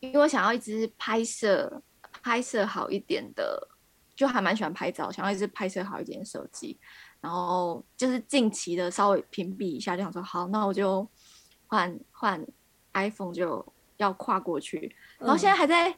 [0.01, 1.83] 因为我想要一支拍摄
[2.23, 3.69] 拍摄好一点的，
[4.17, 6.79] 就还蛮喜欢拍照，想要一支拍摄好一点的手机。
[7.21, 11.09] 然后就是近期的稍微屏蔽一下，就想说好，那我就
[11.67, 12.47] 换换
[12.95, 13.65] iPhone 就
[13.99, 14.95] 要跨过去。
[15.19, 15.95] 然后现在还在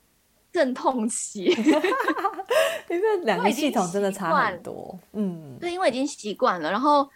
[0.52, 1.54] 阵痛期。
[1.56, 1.82] 嗯
[2.88, 7.08] 因为两个系统真的差很多，嗯，对，因为已经习惯了，然后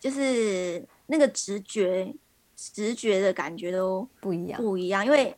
[0.00, 2.12] 就是那个直觉、
[2.56, 5.06] 直觉的感觉都不一样，不一样。
[5.06, 5.34] 因为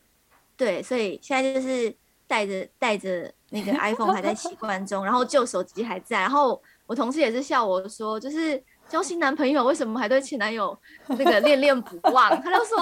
[0.57, 6.19] 对，所以现在就是带着带着那个 iPhone 还在习惯中，然后旧手机还在。
[6.19, 10.77] 然后我同事也是笑我说，就是交新男朋友为什么还对前男友
[11.09, 12.29] 那个恋恋不忘？
[12.41, 12.75] 他就说，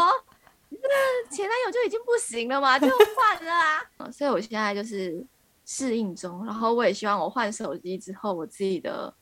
[0.82, 3.82] 那 前男友就已经不行了嘛，就换了啊。
[4.12, 5.26] 所以我现在就是。
[5.66, 9.16] 适应中，然后我也希望我换手机之后，我自己的，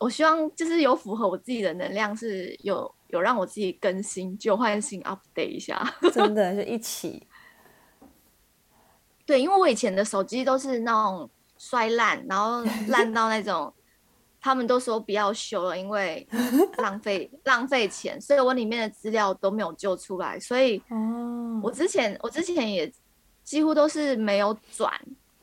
[0.00, 7.24] 我希望就是有符合我自己的能量，是有有让我自己更新就换新 update 一下， 真的是一起。
[9.24, 13.72] 对，因为我以前的手机都是那种摔烂，然后烂到那种，
[14.48, 16.26] 他们都说不要修了，因为
[16.78, 20.40] 浪费浪费钱，所以我里面的资料都没有救出来。
[20.40, 22.90] 所以，哦我之前我之前也
[23.44, 24.90] 几乎都是没有转，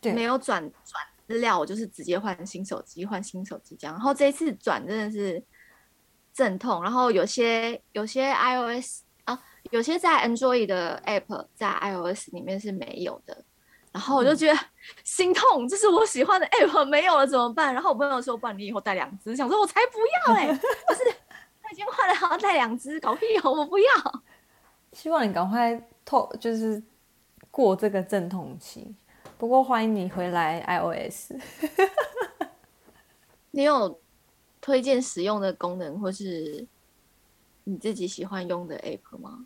[0.02, 3.96] 没有转转资料，我就是直接换新手机，换新手机这样。
[3.96, 5.44] 然后这一次转真的是
[6.34, 9.40] 阵痛，然后有些有些 iOS 啊，
[9.70, 13.44] 有些在 Android 的 App 在 iOS 里面是没有的。
[13.96, 14.60] 然后我就觉得
[15.06, 17.74] 心痛，这是我喜欢的 app 没有了怎么办？
[17.74, 21.16] 然后我朋友说：“不然你以后带两只。”想说：“我才不要 嘞！”就是
[21.64, 23.54] 他已经换了，还要带两只，搞屁哦！
[23.54, 23.86] 我不要。
[24.92, 26.84] 希望你赶快透，就是
[27.50, 28.94] 过这个阵痛期。
[29.38, 31.32] 不过欢迎你回来 iOS。
[33.52, 33.98] 你有
[34.60, 36.68] 推荐使用的功能，或是
[37.64, 39.46] 你自己喜欢用的 app 吗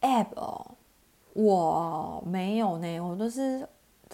[0.00, 0.74] ？app 哦。
[1.32, 3.66] 我没有呢，我都是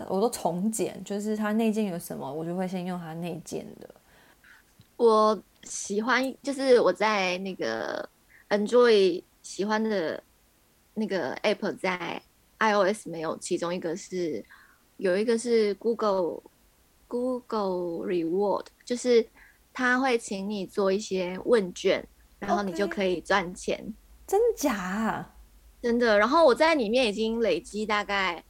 [0.08, 3.88] 我都重建，就是它内建有什么，我就会先用它内建的。
[4.96, 8.08] 我喜欢就是我在那个
[8.48, 10.22] Android 喜欢的
[10.94, 12.20] 那个 App 在
[12.58, 14.44] iOS 没有，其中一个是
[14.96, 16.42] 有一个是 Google
[17.08, 19.26] Google Reward，就是
[19.72, 22.06] 他会请你做一些问卷，
[22.38, 23.78] 然后你就可以赚钱。
[23.78, 23.92] Okay.
[24.26, 25.35] 真假？
[25.86, 28.42] 真的，然后我在里面已经累积大概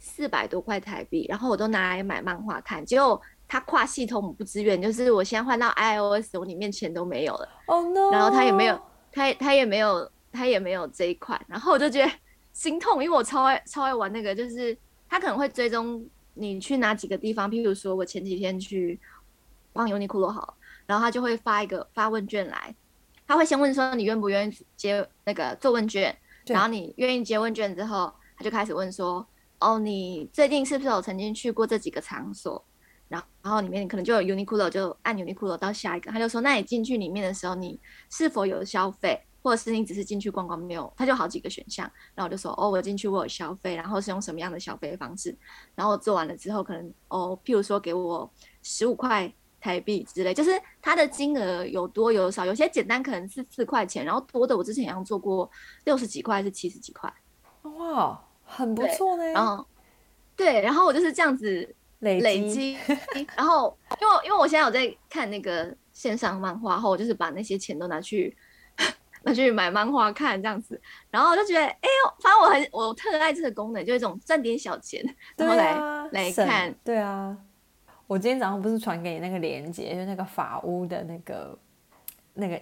[0.00, 2.84] 四百多块台币，然后我都拿来买漫画看。
[2.84, 7.48] 结果它跨系统不支援，就是我现在换到 iOS，我里面钱都没有了。
[7.66, 8.10] Oh no！
[8.10, 8.80] 然后它也没有，
[9.12, 11.40] 它它也没有，它也没有这一款。
[11.46, 12.10] 然后我就觉得
[12.52, 14.76] 心痛，因为我超爱超爱玩那个，就是
[15.08, 17.48] 它可能会追踪你去哪几个地方。
[17.48, 18.98] 譬如说我前几天去
[19.72, 22.74] 逛 Uniqlo 好，然后他就会发一个发问卷来，
[23.28, 26.18] 他会先问说你愿不愿意接那个做问卷。
[26.52, 29.26] 然后你愿意接问卷之后，他就开始问说
[29.60, 32.64] ：“哦，你最近是不是有曾经去过这几个场所？”
[33.08, 36.10] 然后，然后里面可能就有 Uniqlo，就按 Uniqlo 到下一个。
[36.10, 41.84] 他就说：“那你进去里面的时候，你是否有消费，或者是你只是进去逛逛没有？”他就好几个选项。
[42.14, 45.36] 然后我就说：“哦，我进去我有消费，然后是用什么样的消费方式？”
[45.74, 48.30] 然后我做完了之后，可能哦，譬如说给我
[48.62, 49.32] 十五块。
[49.60, 55.48] 台币之类，就是它的金额有多有少，有些简单可能是四块钱，然后多的我之前好像做过
[55.84, 57.12] 六十几块还是七十几块，
[57.62, 59.24] 哇，很不错呢。
[59.26, 59.64] 然后
[60.34, 62.78] 对，然后我就是这样子累积，
[63.36, 68.34] 然后因为因为我现在有在看那个线上漫画后，我就是把那些钱都拿去
[69.22, 75.04] 拿去买漫画看这样子，然后我就觉得哎呦，反正我很我特爱这个功能，就一种赚点小钱，
[75.36, 77.36] 然后来、啊、来看，对啊。
[78.10, 81.56] 我今天早上不是传给你那个链接，就是那个法屋的那个
[82.34, 82.56] 那个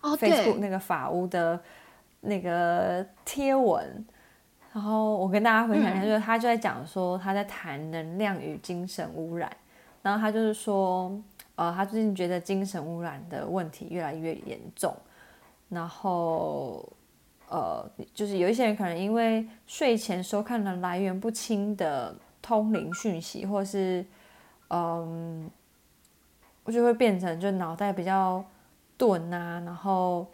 [0.00, 1.60] 哦，Facebook 那个法屋的
[2.22, 4.04] 那个贴文，
[4.72, 9.48] 然后我跟大家分享一下，就是他就在讲说他在谈能量与精神污染，
[10.02, 11.16] 然后他就是说，
[11.54, 14.92] 呃，他最近觉得精神污染的问题越来越严重，
[15.68, 16.84] 然后
[17.48, 24.04] 呃，就是有一些人可能因为睡前收看了来源不清的通灵讯息，或是
[24.70, 25.50] 嗯，
[26.64, 28.44] 我就会变成就脑袋比较
[28.96, 30.26] 钝啊，然后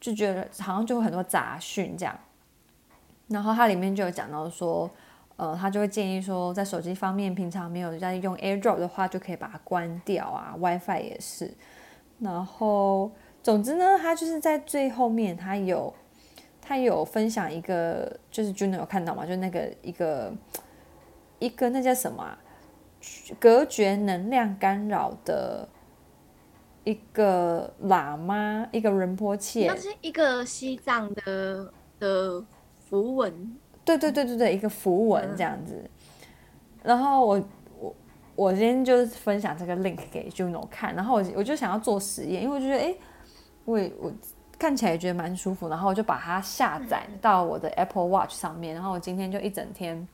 [0.00, 2.16] 就觉得好像就会很多杂讯这样。
[3.28, 4.90] 然后它里面就有讲到说，
[5.36, 11.54] 呃，他就会建议说，在手机方面平常没有在用 AirDrop 的话，就可以把它关掉啊，WiFi 也是。
[12.18, 13.10] 然后
[13.42, 15.94] 总之呢，他就是在最后面，他有
[16.60, 20.32] 他有分享一个，就是 Jun 有看到嘛，就那个一个
[21.38, 22.38] 一个那叫什么啊？
[23.38, 25.68] 隔绝能量干扰的
[26.84, 32.44] 一个喇嘛，一个仁波切，那是一个西藏的的
[32.88, 35.74] 符文，对对对对对，一个符文这样子。
[35.76, 35.90] 嗯、
[36.82, 37.42] 然后我
[37.78, 37.94] 我
[38.34, 42.94] 我今天就是分享这个 link 给 Juno 看，然后我我就想要做实验，因为我觉得哎，
[43.64, 44.12] 我我
[44.58, 50.06] 看起来也觉得蛮舒服，然后我就把它下载到我的 Apple Watch 上面，然后我今天就一整天。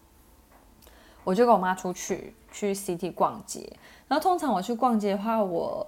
[1.24, 3.72] 我就跟我妈出去去 City 逛街，
[4.08, 5.86] 然后通常我去逛街的话，我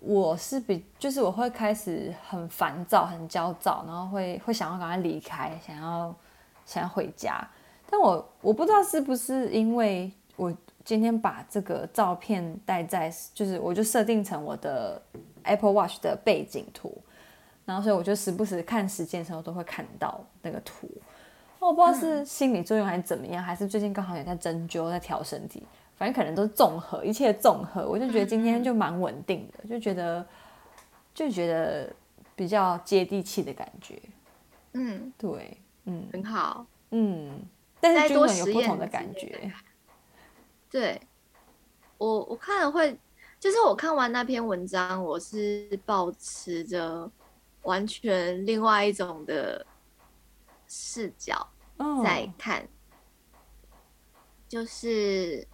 [0.00, 6.14] 我是比就是我会开始很烦躁、很焦躁，然后会会想要赶快离开，想要
[6.64, 7.46] 想要回家。
[7.90, 10.50] 但我我不知道是不是因为我
[10.82, 15.00] 今天把这个照片带在，就是我就设定成我的
[15.42, 16.96] Apple Watch 的背景图，
[17.66, 20.88] 然后所以我就时不时看时间的时候都会看到那个图。
[21.58, 25.62] 我不知道是心理作用还是怎么样，嗯、还是最近刚好也在针灸，在调身体，
[26.02, 27.88] 反正可能都是综合，一切综合。
[27.88, 30.26] 我就觉得今天就蛮稳定的，就觉得
[31.14, 31.94] 就觉得
[32.34, 34.02] 比较接地气的感觉。
[34.72, 37.40] 嗯，对，嗯，很好，嗯，
[37.80, 39.52] 但是均衡有不同的感觉。
[40.68, 41.00] 对，
[41.98, 42.98] 我我看了会
[43.38, 47.08] 就是我看完那篇文章，我是保持着
[47.62, 49.64] 完全另外一种的
[50.66, 51.48] 视角
[52.02, 52.68] 在看，oh.
[54.48, 55.46] 就是，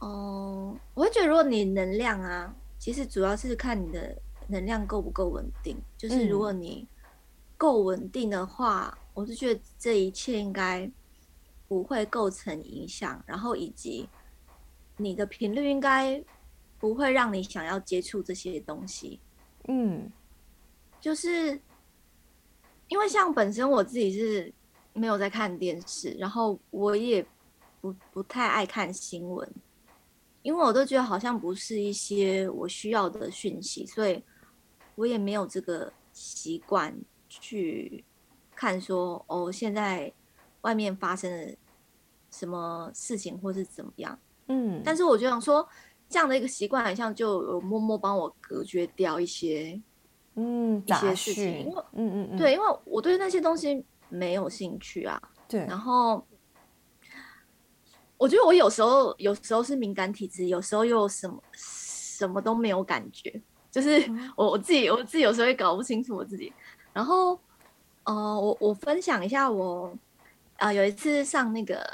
[0.00, 4.16] 嗯，我会觉得如果你能量啊，其实主要是看你的
[4.48, 5.76] 能量够不够稳定。
[5.96, 6.86] 就是如果你
[7.56, 10.90] 够稳定的话，嗯，我是觉得这一切应该
[11.68, 14.08] 不会构成影响，然后以及
[14.96, 16.22] 你的频率应该。
[16.78, 19.18] 不会让你想要接触这些东西，
[19.66, 20.12] 嗯，
[21.00, 21.58] 就是
[22.88, 24.52] 因为像本身我自己是
[24.92, 27.26] 没有在看电视，然后我也
[27.80, 29.50] 不不太爱看新闻，
[30.46, 34.22] 因为我都觉得好像不是一些我需要的讯息，所以
[34.94, 36.96] 我也没有这个习惯
[37.28, 38.04] 去
[38.54, 40.12] 看说哦，现在
[40.60, 41.52] 外面发生了
[42.30, 44.16] 什么事情或是怎么样，
[44.46, 45.68] 嗯，但是我就想说。
[46.08, 49.82] 这样的一个习惯，好像就有默默帮我隔绝掉一些，
[50.36, 51.64] 嗯，一些事情。
[51.64, 55.20] 因为，嗯嗯嗯，对，因为我对那些东西没有兴趣啊。
[55.48, 55.66] 对。
[55.66, 56.24] 然后，
[58.18, 63.40] 我觉得我有时候有时候是敏感体质，有时候又什么什么都没有感觉，
[63.70, 64.04] 就是
[64.36, 66.52] 我我自己我自己有时候也搞不清楚我自己。
[66.92, 67.38] 然后，
[68.04, 69.86] 呃，我我分享一下我，
[70.56, 71.84] 啊、呃，有一次上那个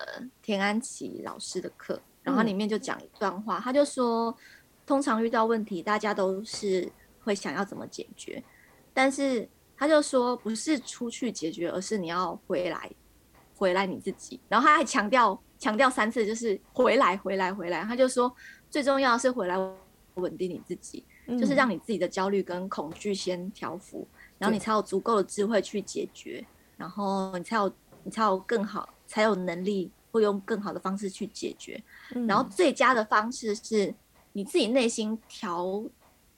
[0.42, 2.00] 田安琪老师的课。
[2.24, 4.32] 然后里面就讲一段话，他就说，
[4.86, 6.88] 通常遇到问题，大家都是
[7.24, 8.40] 会想要怎么解决，
[8.94, 12.88] 但是他就说，不是出去解决，而是你要回来，
[13.56, 14.38] 回来你自己。
[14.48, 17.84] 然后他还强调强调三次，就是回来，回来，回来。
[17.84, 18.34] 他就说，
[18.68, 19.56] 最重要的是回来
[20.14, 21.04] 稳定你自己，
[21.38, 24.04] 就是让你自己的焦虑跟恐惧先调服，
[24.38, 26.44] 然后你才有足够的智慧去解决，
[26.76, 29.88] 然后你才有你才有更好，才有能力。
[30.12, 31.82] 会用更好的方式去解决，
[32.14, 33.94] 嗯，然后最佳的方式是
[34.34, 35.82] 你自己内心调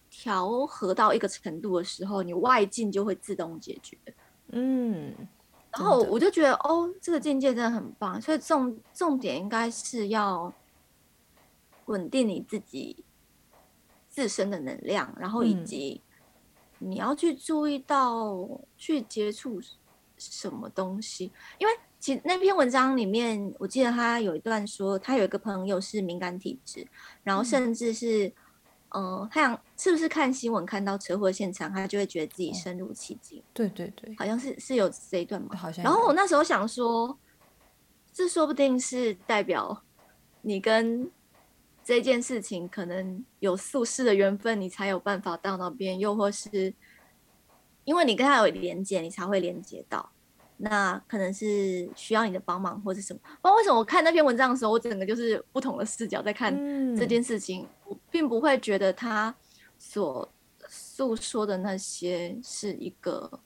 [0.09, 3.99] 调和到一个程度的时候，你外境就会自动解决。
[4.53, 5.13] 嗯，
[5.77, 10.53] 然后我就觉得哦，这个境界真的很棒，所以重重点应该是要
[11.87, 13.05] 稳定你自己
[14.09, 16.01] 自身的能量，然后以及
[16.79, 19.61] 你要去注意到去接触
[20.17, 21.73] 什么东西，因为。
[22.05, 26.87] 其实那篇文章里面，我记得他有一段说，他有一个朋友是敏感体质，
[27.23, 28.33] 然后甚至是，嗯、
[28.95, 33.43] 呃，他想是不是看新闻看到车祸现场，他就会觉得自己身入其境。
[33.53, 35.57] 对对对，好像是是有这一段嘛。
[35.57, 35.85] 好像。
[35.85, 37.19] 然后我那时候想说，
[38.13, 39.83] 这说不定是代表
[40.43, 41.11] 你跟
[41.85, 46.73] 这件事情可能有宿世的缘分，你才有办法到那边，又或是
[47.83, 50.09] 因为你跟他有连接，你才会连接到。
[50.57, 53.19] 那可能是需要你的帮忙，或是什么？
[53.25, 56.57] 不知道为什么我看那篇文章的时候，我整个就是不同的视角在看
[56.97, 57.67] 这件事情，
[58.11, 59.35] 并不会觉得他
[59.79, 60.29] 所
[60.69, 63.41] 诉说的那些是一个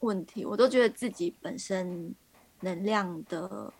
[0.00, 2.14] 问题，我都觉得自己本身
[2.60, 3.72] 能量的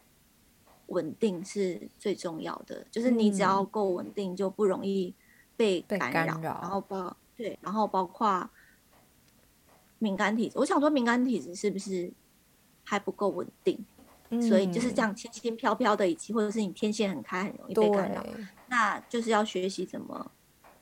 [0.87, 5.15] 稳定是最重要的，就是你只要够稳定，就不容易
[5.57, 8.49] 被干扰，然后包对，然后包括。
[10.03, 12.11] 敏感体质，我想说敏感体质是不是
[12.85, 13.85] 还不够稳定？
[14.31, 18.25] 嗯，所以就是这样轻轻飘飘的，以及或者是你天线很开，很容易被干扰。
[18.69, 20.31] 那就是要学习怎么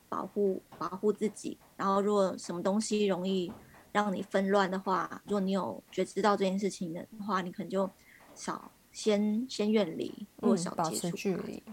[0.07, 1.57] 保护保护自己。
[1.75, 3.51] 然后，如果什么东西容易
[3.91, 7.89] 让你纷乱的话，如果你有觉知到这件事情的话，你可能就
[8.35, 11.63] 少先先远离，或少接触距离。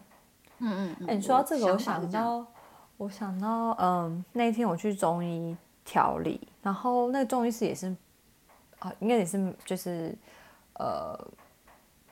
[0.58, 1.06] 嗯嗯。
[1.08, 2.46] 哎、欸，你说到这个，我想到
[2.96, 5.54] 我想到，嗯，那一天我去中医
[5.84, 7.94] 调理，然后那个中医师也是
[8.78, 10.16] 啊，应该也是就是
[10.74, 11.14] 呃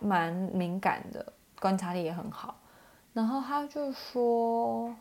[0.05, 2.55] 蛮敏感的，观察力也很好。
[3.13, 4.95] 然后他就说，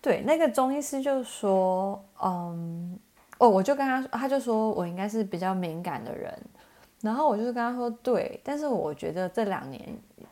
[0.00, 2.98] 对，那个中医师就说，嗯，
[3.38, 6.32] 哦，我就跟他说，他就说我应该是比较敏感的人。
[7.02, 9.82] 然后我就是跟他说，对，但是我觉得这两年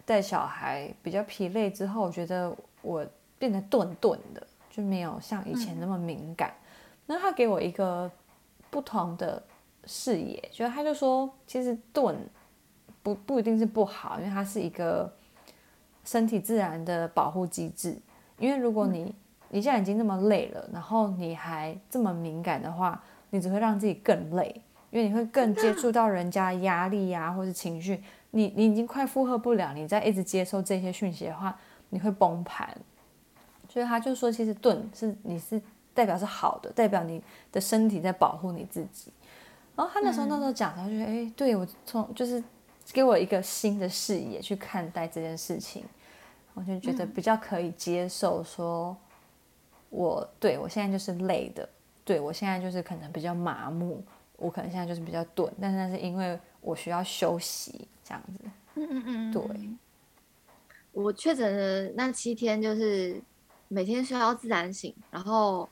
[0.05, 3.07] 带小孩比较疲累之后，我觉得我
[3.39, 6.51] 变得钝钝的，就没有像以前那么敏感。
[6.51, 6.61] 嗯
[7.07, 8.11] 那他给我一个
[8.71, 9.43] 不同的
[9.85, 12.17] 视野，就他就说，其实钝
[13.05, 15.09] 不不一定是不好，因为它是一个
[16.05, 17.97] 身体自然的保护机制。
[18.39, 19.15] 因为如果你
[19.51, 23.01] 你现在已经那么累了，然后你还这么敏感的话，
[23.31, 28.03] 你只会让自己更累，因为你会更接触到人家压力呀、啊，或是情绪，
[28.33, 31.57] 你你已经快负荷不了，你再一直接受这些讯息的话，
[31.91, 32.77] 你会崩盘。
[33.69, 35.63] 所以他就说，其实钝是你是。
[35.97, 39.13] 代表是好的，代表你的身体在保护你自己。
[39.77, 42.43] 然后他那时候那时候讲，他就觉得，哎，对我从就是
[42.93, 45.85] 给我一个新的视野去看待这件事情。
[46.55, 48.97] 我就觉得比较可以接受说，说
[49.91, 51.69] 我对我现在就是累的，
[52.05, 54.05] 对我现在就是可能比较麻木，
[54.37, 58.51] 我可能现在就是比较钝，但是那是因为我需要休息这样子。
[58.75, 59.43] 嗯嗯嗯，对。
[60.93, 63.21] 我确诊的那七天就是
[63.67, 65.69] 每天需要自然醒，然后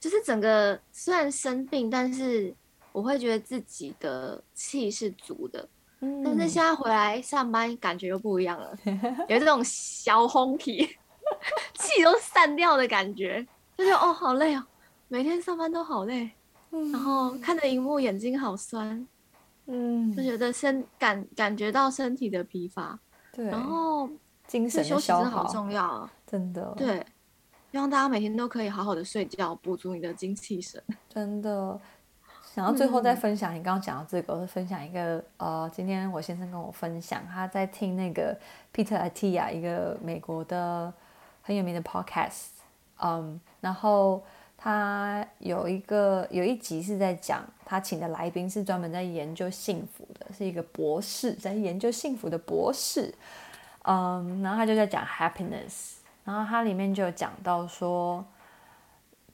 [0.00, 2.52] 就是整个虽然生病，但是
[2.92, 5.68] 我会觉得自己的气是足的。
[6.00, 8.76] 嗯，但是现在回来上班感觉又不一样了，
[9.28, 10.84] 有这种小红皮，
[11.74, 14.64] 气都散掉的感觉，就觉得哦好累哦，
[15.08, 16.30] 每天上班都好累，
[16.72, 19.06] 嗯，然后看着荧幕眼睛好酸，
[19.66, 22.98] 嗯，就觉得身感感觉到身体的疲乏。
[23.32, 24.10] 对，然后
[24.48, 26.74] 精神休息真的好重要啊，真的。
[26.76, 27.06] 对，
[27.70, 30.82] 希望大家每天都可以好好的睡觉，补足你的精气神。
[31.08, 31.80] 真的，
[32.54, 38.36] 然后最后再分享，你刚刚讲到这个，嗯、我分享一个呃，今天我先生跟我分享，他在听那个
[38.74, 40.92] Peter Attia 一个美国的
[41.40, 42.48] 很有名的 podcast，
[43.02, 44.22] 嗯，然后
[44.58, 50.26] 他有一个有一集是在讲，他请的来宾是专门在研究幸福的。
[50.36, 53.14] 是一个博士，在研究幸福的博士，
[53.84, 55.94] 嗯，然后他就在讲 happiness，
[56.24, 58.24] 然后他里面就有讲到说，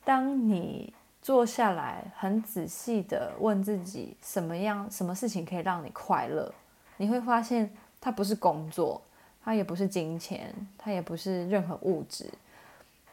[0.04, 0.92] 当你
[1.28, 6.50] 坐下来很仔细的问自己，什么样、什么事情可以让你快乐，
[6.96, 7.70] 你会发现
[8.00, 8.98] 它不是工作，
[9.44, 12.32] 它也不是金钱，它也不是任何物质，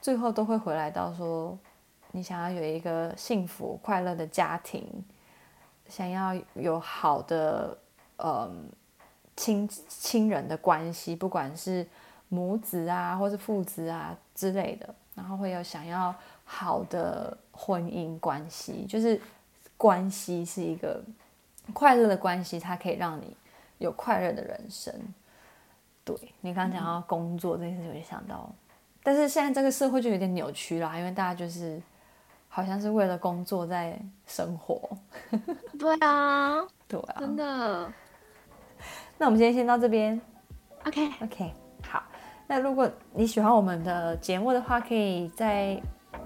[0.01, 1.59] 最后都会回来到说，
[2.13, 4.88] 你想要有一个幸福快乐的家庭。
[5.89, 7.78] 想要有好的，
[8.16, 8.70] 嗯，
[9.36, 11.86] 亲亲人的关系，不管是
[12.30, 16.16] 母子啊，或是父子啊之类的，然后会有想要
[16.46, 19.20] 好的婚姻关系，就是
[19.76, 21.04] 关系是一个
[21.74, 23.36] 快乐的关系，它可以让你
[23.80, 24.93] 有快乐的人生。
[26.06, 28.50] 对，你刚刚讲到工作这件事，我就想到，
[29.04, 31.82] 但是现在这个社会就有点扭曲了，因为大家就是。
[32.48, 34.80] 好像是为了工作在生活，
[35.78, 37.91] 对啊，对啊，真的。
[39.18, 40.22] 那我们今天先到这边
[40.86, 42.02] ，OK OK，好。
[42.48, 45.78] 那如果你喜欢我们的节目的话，可以在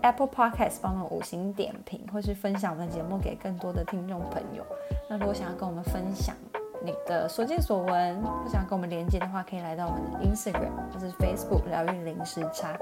[0.02, 4.66] Apple Podcast 帮我们五星点评，或是分享我们的节目给更多的听众朋友。
[5.10, 6.36] 那如果想要跟我们分享
[6.84, 12.78] 你的所见所闻，或想要跟我们连接的话，可以来到我们的 Instagram 或是 Facebook 疗愈零时差。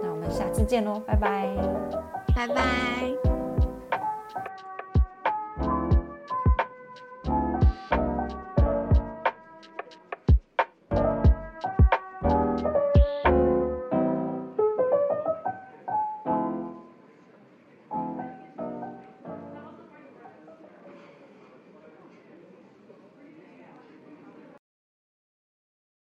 [0.00, 1.48] 那我们下次见喽，拜拜。
[2.34, 3.29] 拜拜。